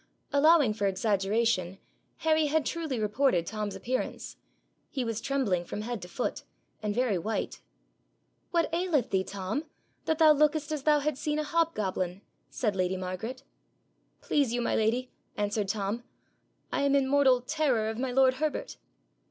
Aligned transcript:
Allowing 0.33 0.73
for 0.73 0.87
exaggeration, 0.87 1.77
Harry 2.17 2.47
had 2.47 2.65
truly 2.65 2.99
reported 2.99 3.45
Tom's 3.45 3.75
appearance. 3.75 4.35
He 4.89 5.05
was 5.05 5.21
trembling 5.21 5.63
from 5.63 5.81
head 5.81 6.01
to 6.01 6.07
foot, 6.07 6.41
and 6.81 6.95
very 6.95 7.19
white. 7.19 7.61
'What 8.49 8.73
aileth 8.73 9.11
thee, 9.11 9.23
Tom, 9.23 9.65
that 10.05 10.17
thou 10.17 10.31
lookest 10.31 10.71
as 10.71 10.81
thou 10.81 11.01
had 11.01 11.19
seen 11.19 11.37
a 11.37 11.43
hobgoblin?' 11.43 12.23
said 12.49 12.75
lady 12.75 12.97
Margaret. 12.97 13.43
'Please 14.21 14.51
you, 14.51 14.59
my 14.59 14.75
lady,' 14.75 15.11
answered 15.37 15.67
Tom, 15.67 16.03
'I 16.71 16.81
am 16.81 16.95
in 16.95 17.07
mortal 17.07 17.39
terror 17.39 17.87
of 17.87 17.99
my 17.99 18.11
lord 18.11 18.33
Herbert.' 18.33 18.77